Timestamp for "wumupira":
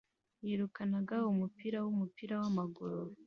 1.85-2.33